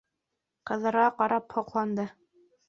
[0.69, 2.09] Ҡыҙҙарға ҡарап һоҡланды.